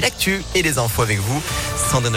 l'actu 0.00 0.42
et 0.54 0.62
les 0.62 0.78
infos 0.78 1.02
avec 1.02 1.18
vous. 1.18 1.42
Sandrine 1.90 2.14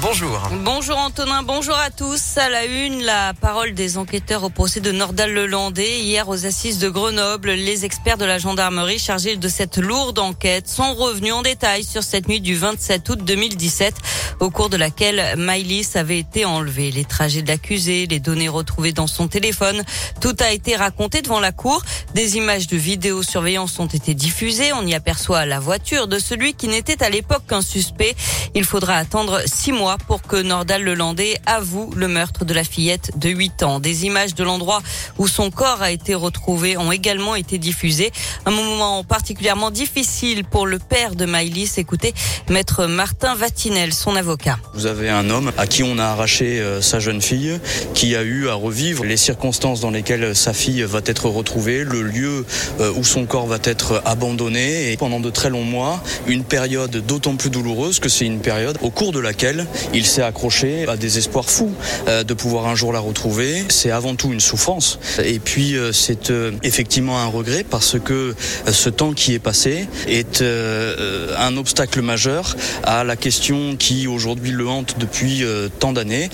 bonjour. 0.00 0.42
Bonjour 0.64 0.98
Antonin, 0.98 1.44
bonjour 1.44 1.76
à 1.76 1.90
tous. 1.90 2.38
À 2.38 2.48
la 2.48 2.64
une, 2.64 3.04
la 3.04 3.34
parole 3.34 3.72
des 3.72 3.96
enquêteurs 3.96 4.42
au 4.42 4.50
procès 4.50 4.80
de 4.80 4.90
Nordal-Lelandais. 4.90 6.00
Hier 6.00 6.28
aux 6.28 6.44
assises 6.44 6.80
de 6.80 6.88
Grenoble, 6.88 7.52
les 7.52 7.84
experts 7.84 8.18
de 8.18 8.24
la 8.24 8.38
gendarmerie 8.38 8.98
chargés 8.98 9.36
de 9.36 9.48
cette 9.48 9.78
lourde 9.78 10.18
enquête 10.18 10.66
sont 10.66 10.94
revenus 10.94 11.34
en 11.34 11.42
détail 11.42 11.84
sur 11.84 12.02
cette 12.02 12.26
nuit 12.26 12.40
du 12.40 12.56
27 12.56 13.08
août 13.10 13.20
2017 13.24 13.94
au 14.40 14.50
cours 14.50 14.70
de 14.70 14.76
laquelle 14.76 15.36
Maïlis 15.36 15.90
avait 15.94 16.18
été 16.18 16.44
enlevé. 16.44 16.90
Les 16.90 17.04
trajets 17.04 17.42
de 17.42 17.48
l'accusé, 17.48 18.08
les 18.08 18.18
données 18.18 18.48
retrouvées 18.48 18.92
dans 18.92 19.06
son 19.06 19.28
téléphone, 19.28 19.84
tout 20.20 20.34
a 20.40 20.50
été 20.50 20.74
raconté 20.74 21.22
devant 21.22 21.38
la 21.38 21.52
cour. 21.52 21.80
Des 22.14 22.38
images 22.38 22.66
de 22.66 22.76
vidéosurveillance 22.76 23.78
ont 23.78 23.86
été 23.86 24.14
diffusées. 24.14 24.72
On 24.72 24.84
y 24.84 24.94
aperçoit 24.94 25.46
la 25.46 25.60
voiture 25.60 26.08
de 26.08 26.18
celui 26.18 26.54
qui 26.54 26.66
n'était 26.66 27.04
à 27.04 27.08
l'époque 27.08 27.44
qu'un 27.48 27.62
suspect. 27.62 28.16
Il 28.56 28.64
faudra 28.64 28.96
six 29.44 29.72
mois 29.72 29.98
pour 30.06 30.22
que 30.22 30.40
Nordal 30.40 30.84
Lelandais 30.84 31.36
avoue 31.44 31.90
le 31.94 32.08
meurtre 32.08 32.46
de 32.46 32.54
la 32.54 32.64
fillette 32.64 33.10
de 33.18 33.28
8 33.28 33.62
ans. 33.62 33.78
Des 33.78 34.06
images 34.06 34.34
de 34.34 34.42
l'endroit 34.42 34.80
où 35.18 35.28
son 35.28 35.50
corps 35.50 35.82
a 35.82 35.90
été 35.90 36.14
retrouvé 36.14 36.78
ont 36.78 36.90
également 36.90 37.34
été 37.34 37.58
diffusées. 37.58 38.10
Un 38.46 38.52
moment 38.52 39.04
particulièrement 39.04 39.70
difficile 39.70 40.44
pour 40.44 40.66
le 40.66 40.78
père 40.78 41.14
de 41.14 41.26
Maïlis. 41.26 41.72
Écoutez, 41.76 42.14
maître 42.48 42.86
Martin 42.86 43.34
Vatinel, 43.34 43.92
son 43.92 44.16
avocat. 44.16 44.56
Vous 44.72 44.86
avez 44.86 45.10
un 45.10 45.28
homme 45.28 45.52
à 45.58 45.66
qui 45.66 45.82
on 45.82 45.98
a 45.98 46.04
arraché 46.04 46.60
euh, 46.60 46.80
sa 46.80 46.98
jeune 46.98 47.20
fille, 47.20 47.60
qui 47.92 48.16
a 48.16 48.22
eu 48.22 48.48
à 48.48 48.54
revivre 48.54 49.04
les 49.04 49.18
circonstances 49.18 49.80
dans 49.80 49.90
lesquelles 49.90 50.34
sa 50.34 50.54
fille 50.54 50.82
va 50.84 51.00
être 51.04 51.28
retrouvée, 51.28 51.84
le 51.84 52.02
lieu 52.02 52.46
euh, 52.80 52.92
où 52.96 53.04
son 53.04 53.26
corps 53.26 53.46
va 53.46 53.58
être 53.62 54.00
abandonné 54.06 54.90
et 54.90 54.96
pendant 54.96 55.20
de 55.20 55.28
très 55.28 55.50
longs 55.50 55.64
mois, 55.64 56.02
une 56.26 56.44
période 56.44 56.96
d'autant 57.06 57.36
plus 57.36 57.50
douloureuse 57.50 57.98
que 57.98 58.08
c'est 58.08 58.24
une 58.24 58.40
période 58.40 58.78
au 58.80 58.90
cours 58.90 59.01
de 59.10 59.18
laquelle 59.18 59.66
il 59.92 60.06
s'est 60.06 60.22
accroché 60.22 60.86
à 60.86 60.96
des 60.96 61.18
espoirs 61.18 61.50
fous 61.50 61.72
euh, 62.06 62.22
de 62.22 62.34
pouvoir 62.34 62.68
un 62.68 62.76
jour 62.76 62.92
la 62.92 63.00
retrouver. 63.00 63.64
C'est 63.68 63.90
avant 63.90 64.14
tout 64.14 64.32
une 64.32 64.40
souffrance 64.40 65.00
et 65.24 65.40
puis 65.40 65.76
euh, 65.76 65.92
c'est 65.92 66.30
euh, 66.30 66.52
effectivement 66.62 67.18
un 67.18 67.26
regret 67.26 67.64
parce 67.68 67.98
que 67.98 68.36
ce 68.70 68.88
temps 68.88 69.12
qui 69.12 69.34
est 69.34 69.40
passé 69.40 69.88
est 70.06 70.42
un 70.42 71.56
obstacle 71.56 72.02
majeur 72.02 72.54
à 72.84 73.02
la 73.02 73.16
question 73.16 73.76
qui 73.76 74.06
aujourd'hui 74.06 74.50
le 74.52 74.68
hante 74.68 74.96
depuis 74.98 75.44
tant 75.78 75.92
d'années, 75.92 76.28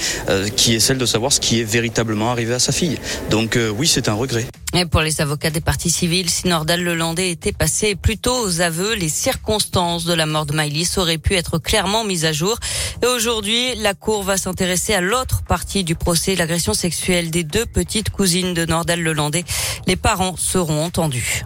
qui 0.57 0.75
est 0.75 0.81
celle 0.81 0.99
de 0.99 1.07
savoir 1.07 1.33
ce 1.33 1.41
qui 1.41 1.61
est 1.61 1.65
véritablement 1.65 2.31
arrivé 2.31 2.55
à 2.55 2.59
sa 2.59 2.73
fille. 2.73 2.99
Donc 3.31 3.59
oui, 3.79 3.87
c'est 3.87 4.09
un 4.09 4.15
regret. 4.15 4.47
Et 4.75 4.85
pour 4.85 5.01
les 5.01 5.23
avocats 5.23 5.51
des 5.51 5.63
parties 5.63 5.91
civiles, 5.91 6.29
si 6.29 6.47
Nordal 6.47 6.83
Lelandais 6.83 7.31
était 7.31 7.53
passé 7.53 7.95
plutôt 7.95 8.39
aux 8.39 8.61
aveux, 8.61 8.95
les 8.95 9.09
circonstances 9.09 10.05
de 10.05 10.13
la 10.13 10.27
mort 10.27 10.45
de 10.45 10.53
Maïlis 10.53 10.93
auraient 10.99 11.19
pu 11.19 11.35
être 11.37 11.59
clairement 11.59 12.05
mises 12.05 12.27
à 12.27 12.33
jour. 12.33 12.59
Et 13.03 13.07
aujourd'hui, 13.07 13.75
la 13.77 13.95
Cour 13.95 14.23
va 14.23 14.37
s'intéresser 14.37 14.93
à 14.93 15.01
l'autre 15.01 15.43
partie 15.43 15.85
du 15.85 15.95
procès, 15.95 16.35
l'agression 16.35 16.75
sexuelle 16.75 17.31
des 17.31 17.45
deux 17.45 17.65
petites 17.65 18.11
cousines 18.11 18.53
de 18.53 18.67
Nordal 18.67 19.01
Lelandais. 19.03 19.45
Les 19.87 19.97
parents 19.97 20.37
seront 20.37 20.85
entendus. 20.85 21.45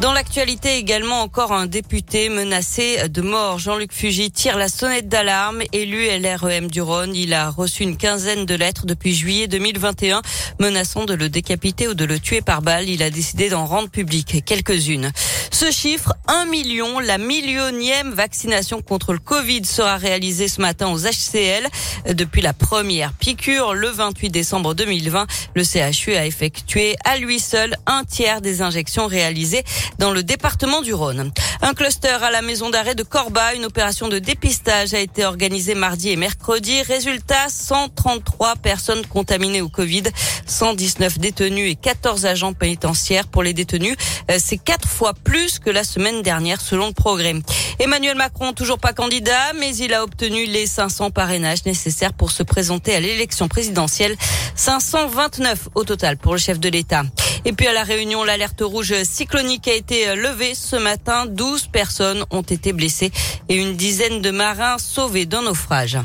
Dans 0.00 0.12
l'actualité 0.12 0.76
également, 0.76 1.22
encore 1.22 1.52
un 1.52 1.66
député 1.66 2.28
menacé 2.28 3.08
de 3.08 3.20
mort. 3.20 3.58
Jean-Luc 3.58 3.92
Fugy 3.92 4.30
tire 4.30 4.56
la 4.56 4.68
sonnette 4.68 5.08
d'alarme. 5.08 5.62
Élu 5.72 6.06
LREM 6.20 6.70
du 6.70 6.80
Rhône, 6.80 7.16
il 7.16 7.34
a 7.34 7.50
reçu 7.50 7.82
une 7.82 7.96
quinzaine 7.96 8.46
de 8.46 8.54
lettres 8.54 8.86
depuis 8.86 9.12
juillet 9.12 9.48
2021 9.48 10.22
menaçant 10.60 11.04
de 11.04 11.14
le 11.14 11.28
décapiter 11.28 11.88
ou 11.88 11.94
de 11.94 12.04
le 12.04 12.20
tuer 12.20 12.42
par 12.42 12.62
balle. 12.62 12.88
Il 12.88 13.02
a 13.02 13.10
décidé 13.10 13.48
d'en 13.48 13.66
rendre 13.66 13.90
public 13.90 14.44
quelques-unes. 14.46 15.10
Ce 15.50 15.72
chiffre, 15.72 16.12
un 16.28 16.44
million, 16.44 17.00
la 17.00 17.18
millionième 17.18 18.12
vaccination 18.12 18.80
contre 18.80 19.12
le 19.12 19.18
Covid 19.18 19.64
sera 19.64 19.96
réalisée 19.96 20.46
ce 20.46 20.60
matin 20.60 20.86
aux 20.92 21.00
HCL. 21.00 21.66
Depuis 22.14 22.42
la 22.42 22.52
première 22.52 23.12
piqûre, 23.14 23.74
le 23.74 23.88
28 23.88 24.30
décembre 24.30 24.74
2020, 24.74 25.26
le 25.56 25.64
CHU 25.64 26.14
a 26.14 26.24
effectué 26.24 26.94
à 27.04 27.16
lui 27.16 27.40
seul 27.40 27.76
un 27.86 28.04
tiers 28.04 28.40
des 28.40 28.62
injections 28.62 29.08
réalisées 29.08 29.64
dans 29.98 30.12
le 30.12 30.22
département 30.22 30.82
du 30.82 30.94
Rhône. 30.94 31.32
Un 31.62 31.74
cluster 31.74 32.08
à 32.22 32.30
la 32.30 32.42
maison 32.42 32.70
d'arrêt 32.70 32.94
de 32.94 33.02
Corba, 33.02 33.54
une 33.54 33.64
opération 33.64 34.08
de 34.08 34.18
dépistage 34.18 34.94
a 34.94 35.00
été 35.00 35.24
organisée 35.24 35.74
mardi 35.74 36.10
et 36.10 36.16
mercredi. 36.16 36.82
Résultat, 36.82 37.48
133 37.48 38.56
personnes 38.56 39.04
contaminées 39.06 39.60
au 39.60 39.68
Covid, 39.68 40.04
119 40.46 41.18
détenus 41.18 41.72
et 41.72 41.74
14 41.74 42.26
agents 42.26 42.52
pénitentiaires 42.52 43.26
pour 43.26 43.42
les 43.42 43.52
détenus. 43.52 43.96
Euh, 44.30 44.38
c'est 44.38 44.58
quatre 44.58 44.88
fois 44.88 45.14
plus 45.14 45.58
que 45.58 45.70
la 45.70 45.84
semaine 45.84 46.22
dernière 46.22 46.60
selon 46.60 46.88
le 46.88 46.92
progrès. 46.92 47.34
Emmanuel 47.78 48.16
Macron, 48.16 48.52
toujours 48.52 48.78
pas 48.78 48.92
candidat, 48.92 49.52
mais 49.58 49.74
il 49.76 49.94
a 49.94 50.02
obtenu 50.04 50.46
les 50.46 50.66
500 50.66 51.10
parrainages 51.10 51.64
nécessaires 51.64 52.12
pour 52.12 52.30
se 52.30 52.42
présenter 52.42 52.94
à 52.94 53.00
l'élection 53.00 53.48
présidentielle. 53.48 54.16
529 54.54 55.68
au 55.74 55.84
total 55.84 56.16
pour 56.16 56.32
le 56.32 56.38
chef 56.38 56.58
de 56.58 56.68
l'État. 56.68 57.02
Et 57.48 57.54
puis 57.54 57.66
à 57.66 57.72
la 57.72 57.82
Réunion, 57.82 58.24
l'alerte 58.24 58.60
rouge 58.60 58.92
cyclonique 59.04 59.68
a 59.68 59.72
été 59.72 60.14
levée 60.14 60.54
ce 60.54 60.76
matin. 60.76 61.24
12 61.24 61.68
personnes 61.68 62.26
ont 62.30 62.42
été 62.42 62.74
blessées 62.74 63.10
et 63.48 63.56
une 63.56 63.74
dizaine 63.74 64.20
de 64.20 64.30
marins 64.30 64.76
sauvés 64.76 65.24
d'un 65.24 65.40
naufrage. 65.40 65.96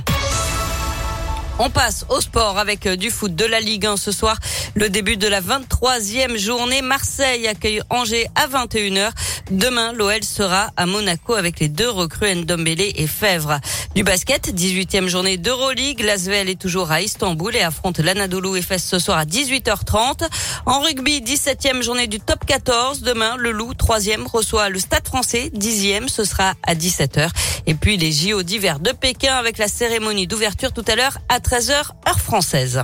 On 1.60 1.70
passe 1.70 2.06
au 2.10 2.20
sport 2.20 2.58
avec 2.58 2.88
euh, 2.88 2.96
du 2.96 3.12
foot 3.12 3.36
de 3.36 3.46
la 3.46 3.60
Ligue 3.60 3.86
1 3.86 3.96
ce 3.96 4.12
soir. 4.12 4.40
Le 4.74 4.90
début 4.90 5.18
de 5.18 5.28
la 5.28 5.40
23e 5.40 6.36
journée. 6.36 6.82
Marseille 6.82 7.48
accueille 7.48 7.82
Angers 7.92 8.28
à 8.34 8.48
21h. 8.48 9.12
Demain, 9.52 9.94
l'OL 9.94 10.24
sera 10.24 10.72
à 10.78 10.88
Monaco 10.88 11.36
avec 11.36 11.60
les 11.60 11.70
deux 11.70 11.90
recrues 11.90 12.34
Ndombele 12.34 12.82
et 12.82 13.06
Fèvre. 13.06 13.60
Du 13.94 14.04
basket, 14.04 14.52
18e 14.52 15.08
journée 15.08 15.38
d'Euroleague. 15.38 16.02
L'Asvel 16.02 16.50
est 16.50 16.60
toujours 16.60 16.92
à 16.92 17.02
Istanbul 17.02 17.56
et 17.56 17.62
affronte 17.62 18.00
l'Anadolu 18.00 18.58
Efes 18.58 18.78
ce 18.78 18.98
soir 18.98 19.20
à 19.20 19.26
18h30. 19.26 20.28
En 20.66 20.80
rugby, 20.80 21.22
17e 21.22 21.84
journée 21.84 22.08
du 22.08 22.20
top 22.20 22.46
14. 22.48 23.02
Demain, 23.02 23.36
le 23.38 23.52
Loup, 23.52 23.74
3e, 23.74 24.26
reçoit 24.26 24.70
le 24.70 24.80
Stade 24.80 25.08
français. 25.08 25.52
10e, 25.56 26.08
ce 26.08 26.24
sera 26.24 26.54
à 26.64 26.74
17h. 26.74 27.30
Et 27.68 27.76
puis 27.76 27.98
les 27.98 28.12
JO 28.12 28.42
d'hiver 28.42 28.80
de 28.80 28.92
Pékin 28.92 29.36
avec 29.36 29.60
la 29.60 29.68
cérémonie 29.68 30.26
d'ouverture 30.26 30.74
tout 30.74 30.84
à 30.88 30.96
l'heure 30.96 31.20
13h 31.44 31.92
heure 32.08 32.20
française. 32.20 32.82